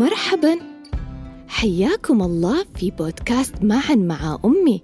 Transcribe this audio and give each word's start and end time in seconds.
مرحبا. 0.00 0.58
حياكم 1.48 2.22
الله 2.22 2.64
في 2.74 2.90
بودكاست 2.90 3.54
معا 3.62 3.94
مع 3.94 4.38
أمي. 4.44 4.82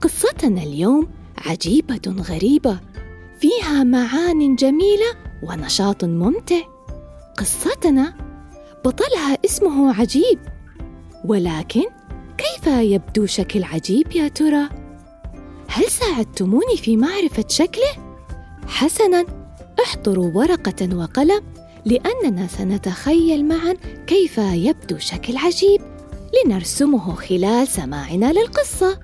قصتنا 0.00 0.62
اليوم 0.62 1.08
عجيبة 1.38 2.22
غريبة 2.22 2.80
فيها 3.40 3.84
معان 3.84 4.56
جميلة 4.56 5.06
ونشاط 5.42 6.04
ممتع. 6.04 6.60
قصتنا 7.38 8.14
بطلها 8.84 9.38
اسمه 9.44 10.00
عجيب 10.00 10.38
ولكن 11.24 11.84
كيف 12.38 12.66
يبدو 12.66 13.26
شكل 13.26 13.64
عجيب 13.64 14.12
يا 14.12 14.28
ترى؟ 14.28 14.68
هل 15.68 15.84
ساعدتموني 15.84 16.76
في 16.76 16.96
معرفة 16.96 17.44
شكله؟ 17.48 18.18
حسنا 18.66 19.24
احضروا 19.84 20.32
ورقة 20.34 20.96
وقلم 20.96 21.42
لأننا 21.84 22.46
سنتخيل 22.46 23.44
معا 23.44 23.74
كيف 24.06 24.38
يبدو 24.38 24.98
شكل 24.98 25.36
عجيب. 25.36 25.80
لنرسمه 26.46 27.14
خلال 27.14 27.68
سماعنا 27.68 28.32
للقصة. 28.32 28.98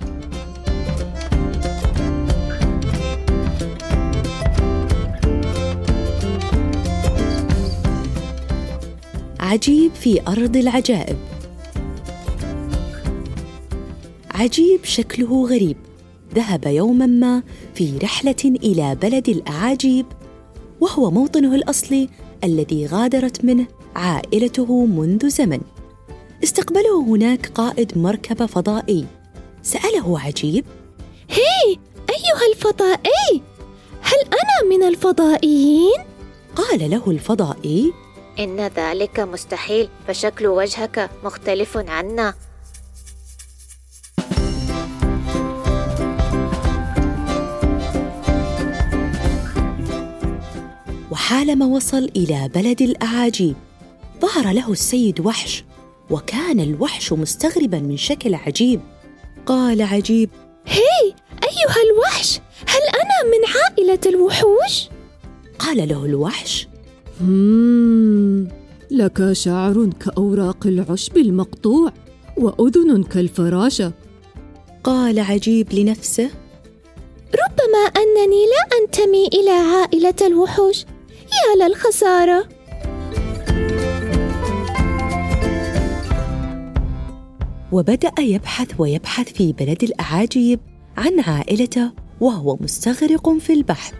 عجيب 9.41 9.95
في 9.95 10.21
أرض 10.29 10.57
العجائب. 10.57 11.17
عجيب 14.31 14.85
شكله 14.85 15.47
غريب. 15.47 15.77
ذهب 16.35 16.67
يوما 16.67 17.07
ما 17.07 17.43
في 17.75 17.99
رحلة 17.99 18.37
إلى 18.45 18.95
بلد 18.95 19.29
الأعاجيب 19.29 20.07
وهو 20.81 21.11
موطنه 21.11 21.55
الأصلي 21.55 22.09
الذي 22.45 22.87
غادرت 22.87 23.45
منه 23.45 23.67
عائلته 23.97 24.87
منذ 24.87 25.29
زمن. 25.29 25.61
استقبله 26.45 27.03
هناك 27.03 27.47
قائد 27.47 27.99
مركبة 27.99 28.47
فضائي. 28.47 29.07
سأله 29.63 30.21
عجيب 30.21 30.65
هي 31.31 31.77
أيها 32.11 32.47
الفضائي 32.53 33.43
هل 34.03 34.21
أنا 34.27 34.71
من 34.71 34.83
الفضائيين؟ 34.83 35.99
قال 36.57 36.91
له 36.91 37.03
الفضائي 37.07 37.93
إن 38.39 38.61
ذلك 38.77 39.21
مستحيل 39.21 39.89
فشكل 40.07 40.47
وجهك 40.47 41.11
مختلف 41.25 41.77
عنا. 41.77 42.35
وحالما 51.39 51.67
وصل 51.67 52.11
إلى 52.17 52.51
بلد 52.55 52.83
الأعاجيب. 52.83 53.55
ظهر 54.21 54.53
له 54.53 54.73
السيد 54.73 55.21
وحش 55.27 55.65
وكان 56.11 56.61
الوحش 56.61 57.13
مستغربا 57.13 57.79
من 57.79 57.97
شكل 57.97 58.35
عجيب. 58.35 58.81
قال 59.47 59.83
عجيب 59.83 60.31
هي 60.67 61.15
أيها 61.43 61.77
الوحش 61.93 62.41
هل 62.67 62.83
أنا 62.95 63.31
من 63.31 63.43
عائلة 63.55 64.01
الوحوش؟ 64.07 64.89
قال 65.59 65.89
له 65.89 66.05
الوحش 66.05 66.69
مم. 67.21 68.49
لك 68.91 69.33
شعر 69.33 69.91
كأوراق 70.01 70.67
العشب 70.67 71.17
المقطوع 71.17 71.93
وأذن 72.37 73.03
كالفراشة 73.03 73.93
قال 74.85 75.19
عجيب 75.19 75.73
لنفسه 75.73 76.31
ربما 77.35 77.85
أنني 77.97 78.45
لا 78.47 78.77
أنتمي 78.83 79.27
إلى 79.27 79.51
عائلة 79.51 80.27
الوحوش. 80.27 80.85
يا 81.33 81.69
للخساره 81.69 82.49
وبدأ 87.73 88.13
يبحث 88.19 88.69
ويبحث 88.79 89.33
في 89.33 89.53
بلد 89.53 89.83
الأعاجيب 89.83 90.61
عن 90.97 91.21
عائلته 91.21 91.93
وهو 92.21 92.57
مستغرق 92.61 93.39
في 93.39 93.53
البحث 93.53 93.95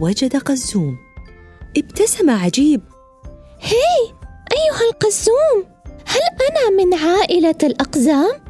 وجد 0.00 0.36
قزوم. 0.36 0.96
ابتسم 1.76 2.30
عجيب. 2.30 2.80
هي 3.60 4.12
أيها 4.52 4.90
القزوم 4.92 5.64
هل 6.06 6.20
أنا 6.50 6.84
من 6.84 6.94
عائلة 6.94 7.58
الأقزام؟ 7.62 8.40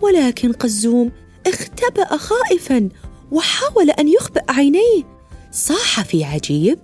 ولكن 0.00 0.52
قزوم 0.52 1.12
اختبأ 1.46 2.16
خائفا 2.16 2.88
وحاول 3.32 3.90
أن 3.90 4.08
يخبئ 4.08 4.42
عينيه. 4.48 5.02
صاح 5.52 6.02
في 6.02 6.24
عجيب. 6.24 6.78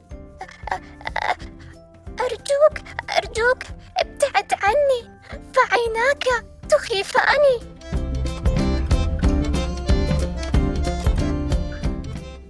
أرجوك 2.21 2.89
أرجوك 3.19 3.63
ابتعد 3.99 4.53
عني. 4.63 5.21
فعيناك 5.55 6.45
تخيفاني. 6.69 7.81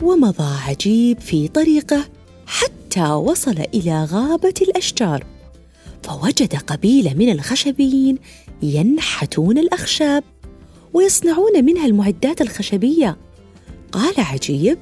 ومضى 0.03 0.57
عجيب 0.69 1.21
في 1.21 1.49
طريقه 1.49 2.09
حتى 2.47 3.13
وصل 3.13 3.59
إلى 3.75 4.05
غابة 4.05 4.55
الأشجار 4.63 5.27
فوجد 6.03 6.57
قبيلة 6.57 7.15
من 7.15 7.33
الخشبيين 7.33 8.19
ينحتون 8.63 9.59
الأخشاب 9.59 10.25
ويصنعون 10.93 11.65
منها 11.65 11.87
المعدات 11.87 12.41
الخشبية. 12.41 13.17
قال 13.93 14.15
عجيب 14.19 14.79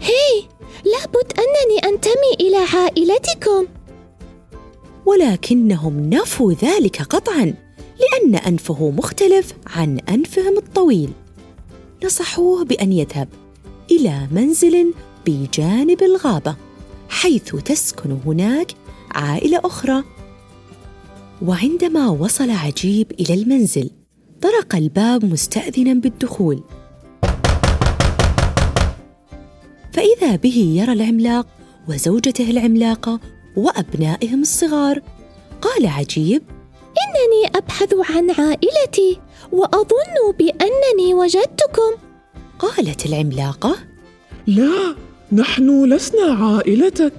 هي 0.00 0.42
لابد 0.84 1.32
أنني 1.38 1.94
أنتمي 1.94 2.34
إلى 2.40 2.56
عائلتكم. 2.56 3.66
ولكنهم 5.06 6.10
نفوا 6.10 6.52
ذلك 6.52 7.02
قطعا 7.02 7.54
لأن 8.00 8.34
أنفه 8.34 8.90
مختلف 8.90 9.52
عن 9.66 9.98
أنفهم 9.98 10.56
الطويل. 10.58 11.10
نصحوه 12.04 12.64
بأن 12.64 12.92
يذهب 12.92 13.28
إلى 13.90 14.28
منزل 14.32 14.94
بجانب 15.26 16.02
الغابة 16.02 16.56
حيث 17.08 17.56
تسكن 17.56 18.18
هناك 18.26 18.72
عائلة 19.10 19.60
أخرى. 19.64 20.04
وعندما 21.42 22.08
وصل 22.08 22.50
عجيب 22.50 23.12
إلى 23.20 23.34
المنزل 23.34 23.90
طرق 24.42 24.76
الباب 24.76 25.24
مستاذنا 25.24 25.94
بالدخول. 25.94 26.62
فإذا 29.92 30.36
به 30.36 30.74
يرى 30.76 30.92
العملاق 30.92 31.46
وزوجته 31.88 32.50
العملاقة 32.50 33.20
وأبنائهم 33.56 34.40
الصغار. 34.42 35.00
قال 35.62 35.86
عجيب 35.86 36.42
إنني 36.82 37.58
أبحث 37.58 37.94
عن 38.10 38.30
عائلتي 38.30 39.20
وأظن 39.52 40.32
بأنني 40.38 41.14
وجدتكم. 41.14 41.92
قالت 42.58 43.06
العملاقة 43.06 43.76
لا 44.46 44.94
نحن 45.32 45.84
لسنا 45.84 46.32
عائلتك 46.32 47.12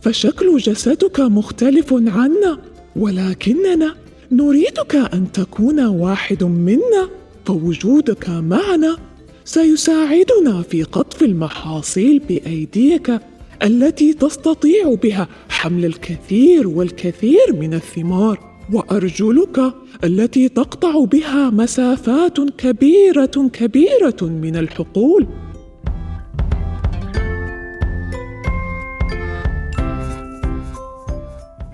فشكل 0.00 0.58
جسدك 0.58 1.20
مختلف 1.20 1.92
عنا 1.92 2.58
ولكننا 2.96 3.94
نريدك 4.32 4.94
أن 4.94 5.32
تكون 5.32 5.86
واحد 5.86 6.44
منا 6.44 7.08
فوجودك 7.46 8.28
معنا 8.28 8.96
سيساعدنا 9.44 10.62
في 10.62 10.82
قطف 10.82 11.22
المحاصيل 11.22 12.18
بأيديك 12.18 13.20
التي 13.62 14.12
تستطيع 14.12 14.94
بها 15.02 15.28
حمل 15.48 15.84
الكثير 15.84 16.68
والكثير 16.68 17.52
من 17.52 17.74
الثمار. 17.74 18.48
وأرجلك 18.72 19.74
التي 20.04 20.48
تقطع 20.48 21.04
بها 21.04 21.50
مسافات 21.50 22.40
كبيرة 22.40 23.50
كبيرة 23.52 24.16
من 24.22 24.56
الحقول. 24.56 25.26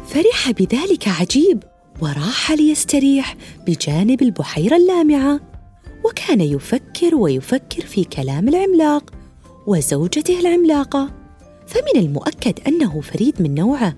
فرح 0.09 0.51
بذلك 0.51 1.09
عجيب 1.09 1.63
وراح 2.01 2.53
ليستريح 2.53 3.37
بجانب 3.67 4.23
البحيرة 4.23 4.77
اللامعة. 4.77 5.41
وكان 6.05 6.41
يفكر 6.41 7.15
ويفكر 7.15 7.87
في 7.87 8.05
كلام 8.05 8.49
العملاق 8.49 9.11
وزوجته 9.67 10.41
العملاقة. 10.41 11.24
فمن 11.67 11.97
المؤكد 11.97 12.59
أنه 12.67 13.01
فريد 13.01 13.43
من 13.43 13.55
نوعه 13.55 13.97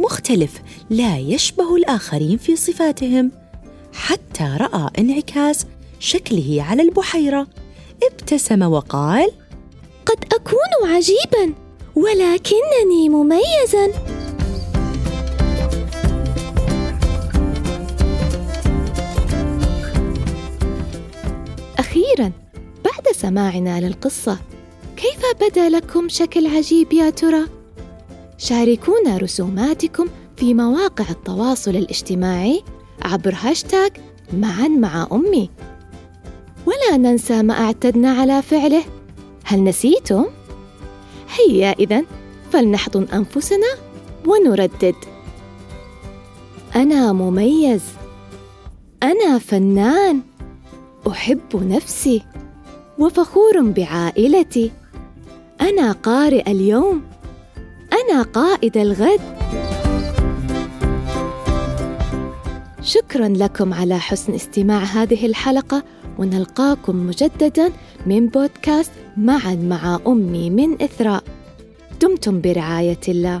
مختلف 0.00 0.62
لا 0.90 1.18
يشبه 1.18 1.76
الآخرين 1.76 2.38
في 2.38 2.56
صفاتهم. 2.56 3.30
حتى 3.92 4.56
رأى 4.60 4.90
انعكاس 4.98 5.66
شكله 5.98 6.62
على 6.68 6.82
البحيرة 6.82 7.46
ابتسم 8.02 8.62
وقال 8.62 9.30
قد 10.06 10.24
أكون 10.34 10.90
عجيبا 10.94 11.54
ولكنني 11.94 13.08
مميزا. 13.08 13.92
أخيرا 21.78 22.32
بعد 22.84 23.12
سماعنا 23.14 23.80
للقصة 23.80 24.38
بدا 25.40 25.68
لكم 25.68 26.08
شكل 26.08 26.46
عجيب 26.46 26.92
يا 26.92 27.10
ترى. 27.10 27.46
شاركونا 28.38 29.16
رسوماتكم 29.16 30.08
في 30.36 30.54
مواقع 30.54 31.04
التواصل 31.10 31.70
الاجتماعي 31.70 32.62
عبر 33.02 33.34
هاشتاغ 33.40 33.88
معا 34.32 34.68
مع 34.68 35.08
أمي. 35.12 35.50
ولا 36.66 36.96
ننسى 36.96 37.42
ما 37.42 37.54
أعتدنا 37.54 38.10
على 38.10 38.42
فعله. 38.42 38.84
هل 39.44 39.64
نسيتم؟ 39.64 40.26
هيا 41.38 41.72
إذا 41.72 42.02
فلنحضن 42.52 43.06
أنفسنا 43.14 43.66
ونردد. 44.26 44.94
أنا 46.76 47.12
مميز. 47.12 47.82
أنا 49.02 49.38
فنان. 49.38 50.20
أحب 51.08 51.40
نفسي. 51.54 52.22
وفخور 52.98 53.60
بعائلتي. 53.60 54.72
أنا 55.64 55.92
قارئ 55.92 56.50
اليوم. 56.50 57.02
أنا 57.92 58.22
قائد 58.22 58.76
الغد. 58.76 59.20
شكرا 62.82 63.28
لكم 63.28 63.74
على 63.74 63.98
حسن 63.98 64.34
استماع 64.34 64.78
هذه 64.78 65.26
الحلقة 65.26 65.82
ونلقاكم 66.18 66.96
مجددا 67.06 67.72
من 68.06 68.28
بودكاست 68.28 68.92
معا 69.16 69.54
مع 69.54 70.00
أمي 70.06 70.50
من 70.50 70.82
إثراء. 70.82 71.24
دمتم 72.00 72.40
برعاية 72.40 73.04
الله. 73.08 73.40